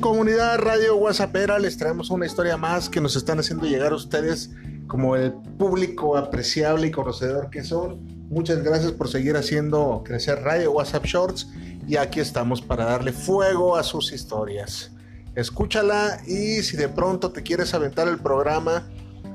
[0.00, 4.50] Comunidad Radio WhatsAppera, les traemos una historia más que nos están haciendo llegar a ustedes
[4.86, 8.06] como el público apreciable y conocedor que son.
[8.30, 11.48] Muchas gracias por seguir haciendo crecer Radio WhatsApp Shorts
[11.86, 14.90] y aquí estamos para darle fuego a sus historias.
[15.34, 18.88] Escúchala y si de pronto te quieres aventar el programa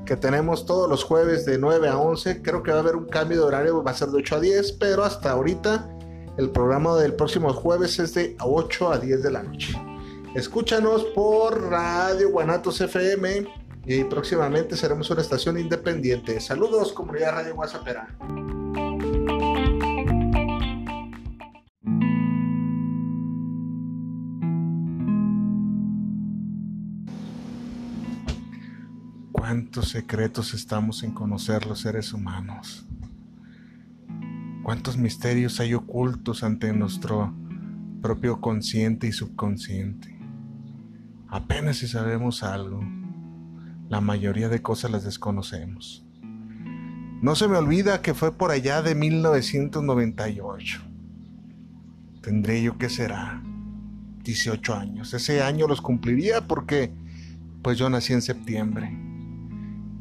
[0.04, 3.06] que tenemos todos los jueves de 9 a 11, creo que va a haber un
[3.06, 5.88] cambio de horario, va a ser de 8 a 10, pero hasta ahorita
[6.38, 9.95] el programa del próximo jueves es de 8 a 10 de la noche.
[10.36, 13.48] Escúchanos por Radio Guanatos FM
[13.86, 16.42] y próximamente seremos una estación independiente.
[16.42, 18.14] Saludos, comunidad Radio WhatsAppera.
[29.32, 32.86] ¿Cuántos secretos estamos en conocer los seres humanos?
[34.64, 37.34] ¿Cuántos misterios hay ocultos ante nuestro
[38.02, 40.15] propio consciente y subconsciente?
[41.30, 42.84] Apenas si sabemos algo,
[43.90, 46.06] la mayoría de cosas las desconocemos.
[47.22, 50.82] No se me olvida que fue por allá de 1998.
[52.22, 53.42] Tendré yo que será
[54.24, 55.14] 18 años.
[55.14, 56.92] Ese año los cumpliría porque
[57.62, 58.96] pues yo nací en septiembre.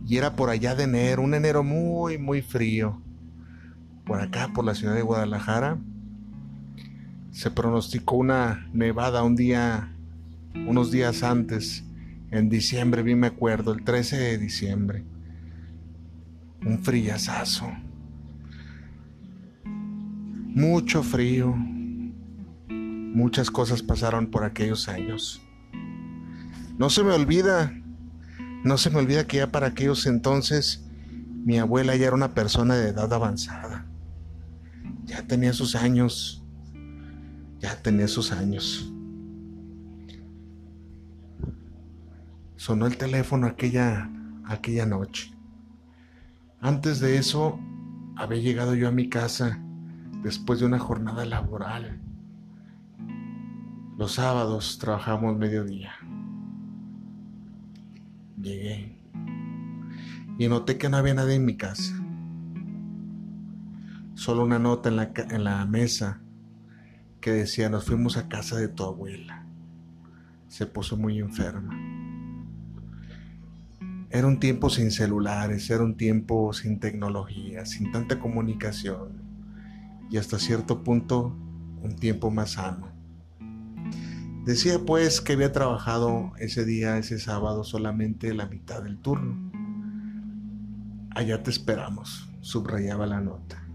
[0.06, 3.00] Y era por allá de enero, un enero muy, muy frío.
[4.04, 5.78] Por acá, por la ciudad de Guadalajara,
[7.30, 9.93] se pronosticó una nevada un día,
[10.54, 11.84] unos días antes,
[12.30, 15.04] en diciembre, bien me acuerdo, el 13 de diciembre.
[16.64, 17.70] Un frillazazo.
[19.64, 21.54] Mucho frío.
[22.68, 25.42] Muchas cosas pasaron por aquellos años.
[26.78, 27.72] No se me olvida
[28.64, 30.82] no se me olvida que ya para aquellos entonces
[31.44, 33.86] mi abuela ya era una persona de edad avanzada.
[35.04, 36.42] Ya tenía sus años.
[37.58, 38.90] Ya tenía sus años.
[42.64, 44.08] Sonó el teléfono aquella,
[44.46, 45.30] aquella noche.
[46.62, 47.60] Antes de eso,
[48.16, 49.62] había llegado yo a mi casa
[50.22, 52.00] después de una jornada laboral.
[53.98, 55.92] Los sábados trabajamos mediodía.
[58.40, 58.98] Llegué
[60.38, 61.92] y noté que no había nadie en mi casa.
[64.14, 66.22] Solo una nota en la, en la mesa
[67.20, 69.44] que decía, nos fuimos a casa de tu abuela.
[70.48, 71.83] Se puso muy enferma.
[74.14, 79.24] Era un tiempo sin celulares, era un tiempo sin tecnología, sin tanta comunicación
[80.08, 81.36] y hasta cierto punto
[81.82, 82.92] un tiempo más sano.
[84.44, 89.50] Decía pues que había trabajado ese día, ese sábado, solamente la mitad del turno.
[91.10, 93.66] Allá te esperamos, subrayaba la nota.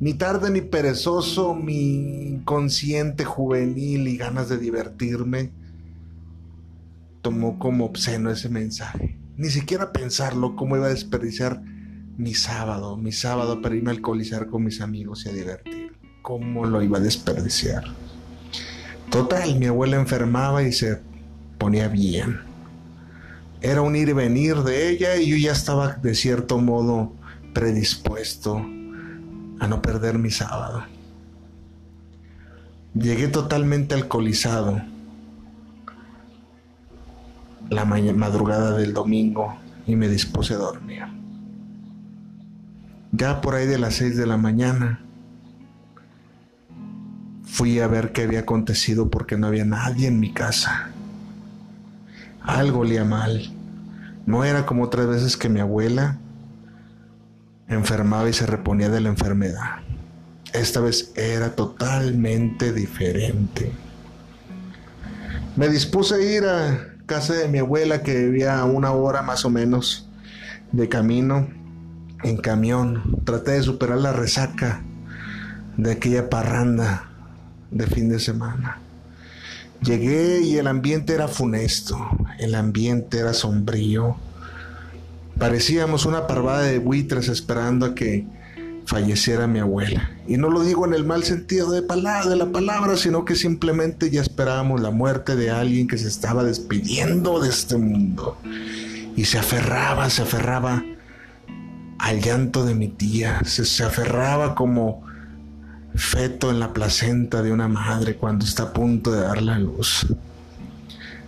[0.00, 5.52] Ni tarde ni perezoso, mi inconsciente juvenil y ganas de divertirme
[7.20, 9.15] tomó como obsceno ese mensaje.
[9.36, 11.60] Ni siquiera pensarlo, cómo iba a desperdiciar
[12.16, 15.92] mi sábado, mi sábado para irme a alcoholizar con mis amigos y a divertir.
[16.22, 17.84] ¿Cómo lo iba a desperdiciar?
[19.10, 21.00] Total, mi abuela enfermaba y se
[21.58, 22.40] ponía bien.
[23.60, 27.12] Era un ir y venir de ella y yo ya estaba de cierto modo
[27.52, 30.84] predispuesto a no perder mi sábado.
[32.94, 34.80] Llegué totalmente alcoholizado
[37.70, 41.02] la madrugada del domingo y me dispuse a dormir.
[43.12, 45.06] Ya por ahí de las seis de la mañana
[47.56, 50.90] Fui a ver qué había acontecido porque no había nadie en mi casa.
[52.42, 53.50] Algo olía mal.
[54.26, 56.18] No era como otras veces que mi abuela
[57.66, 59.76] enfermaba y se reponía de la enfermedad.
[60.52, 63.72] Esta vez era totalmente diferente.
[65.56, 69.50] Me dispuse a ir a casa de mi abuela que vivía una hora más o
[69.50, 70.06] menos
[70.70, 71.48] de camino
[72.22, 74.82] en camión, traté de superar la resaca
[75.78, 77.08] de aquella parranda
[77.70, 78.80] de fin de semana.
[79.80, 81.96] Llegué y el ambiente era funesto,
[82.38, 84.16] el ambiente era sombrío.
[85.38, 88.26] Parecíamos una parvada de buitres esperando a que
[88.86, 90.10] falleciera mi abuela.
[90.26, 94.10] Y no lo digo en el mal sentido de, de la palabra, sino que simplemente
[94.10, 98.38] ya esperábamos la muerte de alguien que se estaba despidiendo de este mundo.
[99.16, 100.84] Y se aferraba, se aferraba
[101.98, 105.04] al llanto de mi tía, se, se aferraba como
[105.96, 110.06] feto en la placenta de una madre cuando está a punto de dar la luz.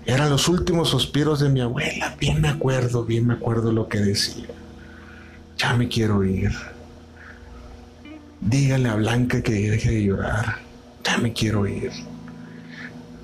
[0.06, 3.98] Eran los últimos suspiros de mi abuela, bien me acuerdo, bien me acuerdo lo que
[3.98, 4.46] decía.
[5.56, 6.52] Ya me quiero ir.
[8.40, 10.58] Dígale a Blanca que deje de llorar.
[11.04, 11.90] Ya me quiero ir.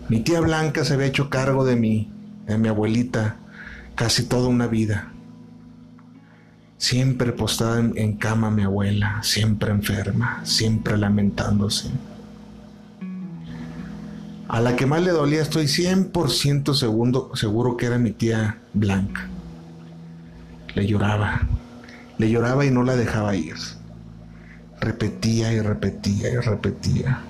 [0.08, 2.10] Mi tía Blanca se había hecho cargo de mí,
[2.46, 3.36] de mi abuelita,
[3.94, 5.12] casi toda una vida.
[6.78, 11.88] Siempre postada en, cama mi abuela, siempre enferma, siempre lamentándose.
[14.48, 19.28] A la que más le dolía estoy 100% seguro, seguro que era mi tía Blanca.
[20.74, 21.46] Le lloraba,
[22.18, 23.56] le lloraba y no la dejaba ir.
[24.80, 27.22] Repetía y repetía y repetía.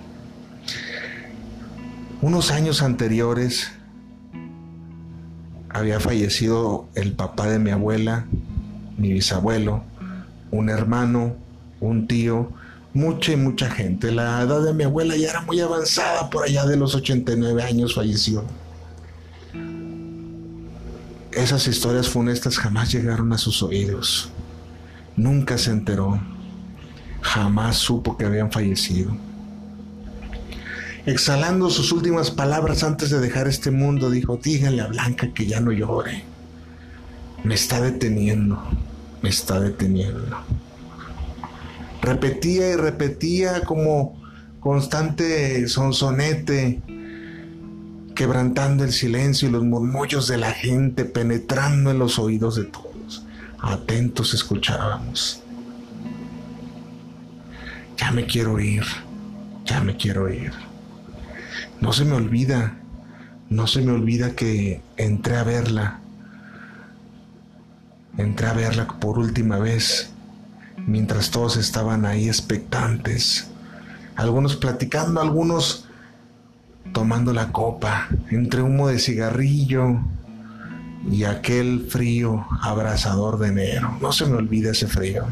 [2.20, 3.70] Unos años anteriores
[5.69, 8.26] había fallecido el papá de mi abuela,
[8.96, 9.82] mi bisabuelo,
[10.50, 11.37] un hermano,
[11.81, 12.50] un tío,
[12.94, 14.11] mucha y mucha gente.
[14.11, 17.94] La edad de mi abuela ya era muy avanzada, por allá de los 89 años
[17.94, 18.44] falleció.
[21.32, 24.31] Esas historias funestas jamás llegaron a sus oídos.
[25.17, 26.20] Nunca se enteró
[27.25, 29.17] jamás supo que habían fallecido.
[31.06, 35.61] Exhalando sus últimas palabras antes de dejar este mundo, dijo, díganle a Blanca que ya
[35.61, 36.23] no llore.
[37.43, 38.62] Me está deteniendo,
[39.21, 40.44] me está deteniendo.
[42.00, 44.23] Repetía y repetía como
[44.61, 46.81] constante sonsonete,
[48.15, 53.27] quebrantando el silencio y los murmullos de la gente, penetrando en los oídos de todos.
[53.61, 55.44] Atentos escuchábamos.
[58.05, 58.85] Ya me quiero ir,
[59.65, 60.53] ya me quiero ir.
[61.81, 62.75] No se me olvida,
[63.49, 66.01] no se me olvida que entré a verla.
[68.19, 70.11] Entré a verla por última vez,
[70.87, 73.49] mientras todos estaban ahí expectantes.
[74.17, 75.87] Algunos platicando, algunos
[76.93, 79.99] tomando la copa, entre humo de cigarrillo
[81.11, 83.97] y aquel frío abrasador de enero.
[84.03, 85.25] No se me olvida ese frío.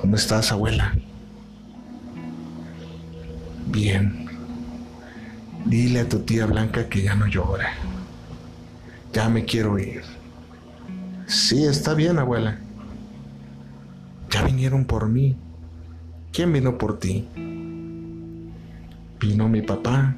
[0.00, 0.94] ¿Cómo estás, abuela?
[3.66, 4.26] Bien.
[5.66, 7.66] Dile a tu tía Blanca que ya no llore.
[9.12, 10.02] Ya me quiero ir.
[11.26, 12.58] Sí, está bien, abuela.
[14.30, 15.36] Ya vinieron por mí.
[16.32, 17.28] ¿Quién vino por ti?
[19.20, 20.16] Vino mi papá,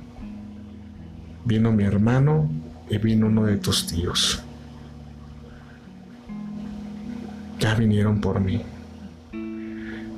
[1.45, 2.49] vino mi hermano
[2.89, 4.45] y vino uno de tus tíos.
[7.59, 8.63] Ya vinieron por mí.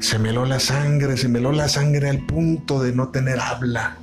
[0.05, 3.97] Se meló la sangre, se meló la sangre al punto de no tener habla.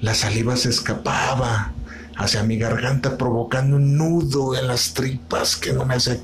[0.00, 1.70] La saliva se escapaba
[2.16, 6.18] hacia mi garganta provocando un nudo en las tripas que no me hace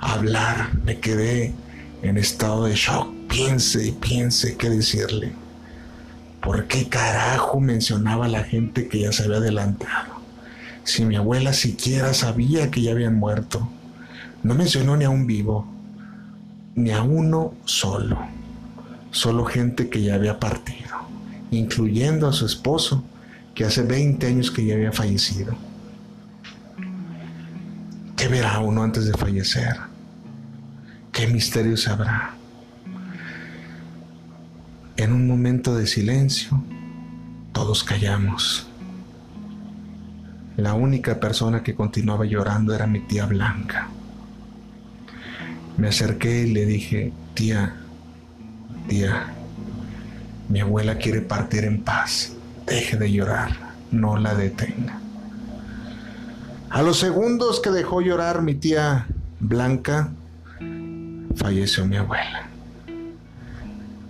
[0.00, 0.70] hablar.
[0.84, 1.54] Me quedé
[2.02, 3.08] en estado de shock.
[3.28, 5.30] Piense y piense qué decirle.
[6.40, 10.20] ¿Por qué carajo mencionaba a la gente que ya se había adelantado?
[10.82, 13.68] Si mi abuela siquiera sabía que ya habían muerto.
[14.42, 15.64] No mencionó ni a un vivo,
[16.74, 18.36] ni a uno solo
[19.10, 20.96] solo gente que ya había partido,
[21.50, 23.04] incluyendo a su esposo,
[23.54, 25.54] que hace 20 años que ya había fallecido.
[28.16, 29.76] ¿Qué verá uno antes de fallecer?
[31.12, 32.34] ¿Qué misterios habrá?
[34.96, 36.62] En un momento de silencio,
[37.52, 38.66] todos callamos.
[40.56, 43.88] La única persona que continuaba llorando era mi tía Blanca.
[45.76, 47.76] Me acerqué y le dije, tía,
[48.88, 49.26] Tía,
[50.48, 52.32] mi abuela quiere partir en paz.
[52.66, 53.50] Deje de llorar,
[53.90, 54.98] no la detenga.
[56.70, 59.06] A los segundos que dejó llorar mi tía
[59.40, 60.10] Blanca,
[61.36, 62.48] falleció mi abuela.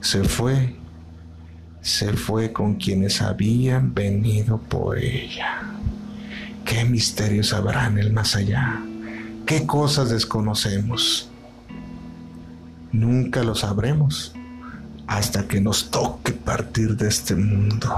[0.00, 0.76] Se fue,
[1.82, 5.62] se fue con quienes habían venido por ella.
[6.64, 8.80] ¿Qué misterios habrá en el más allá?
[9.44, 11.30] ¿Qué cosas desconocemos?
[12.92, 14.37] Nunca lo sabremos
[15.08, 17.88] hasta que nos toque partir de este mundo.